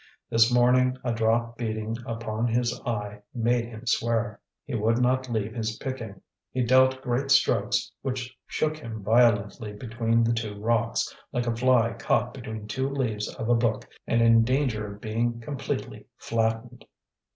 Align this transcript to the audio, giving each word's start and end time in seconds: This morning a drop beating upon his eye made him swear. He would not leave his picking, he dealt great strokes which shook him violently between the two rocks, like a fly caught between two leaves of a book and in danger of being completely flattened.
This 0.31 0.51
morning 0.51 0.97
a 1.03 1.13
drop 1.13 1.59
beating 1.59 1.95
upon 2.07 2.47
his 2.47 2.81
eye 2.87 3.21
made 3.35 3.65
him 3.65 3.85
swear. 3.85 4.41
He 4.65 4.73
would 4.73 4.97
not 4.97 5.29
leave 5.29 5.53
his 5.53 5.77
picking, 5.77 6.19
he 6.49 6.63
dealt 6.63 7.03
great 7.03 7.29
strokes 7.29 7.91
which 8.01 8.35
shook 8.47 8.77
him 8.79 9.03
violently 9.03 9.73
between 9.73 10.23
the 10.23 10.33
two 10.33 10.59
rocks, 10.59 11.15
like 11.31 11.45
a 11.45 11.55
fly 11.55 11.93
caught 11.99 12.33
between 12.33 12.65
two 12.67 12.89
leaves 12.89 13.31
of 13.35 13.47
a 13.47 13.53
book 13.53 13.87
and 14.07 14.23
in 14.23 14.43
danger 14.43 14.87
of 14.91 15.01
being 15.01 15.39
completely 15.39 16.07
flattened. 16.17 16.83